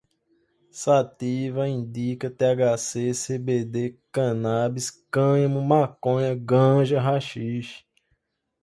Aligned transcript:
sativa, 0.71 1.69
indica, 1.69 2.27
thc, 2.27 3.13
cbd, 3.13 3.99
canábis, 4.11 4.89
cânhamo, 5.11 5.61
maconha, 5.61 6.33
ganja, 6.33 6.99
haxixe 6.99 7.85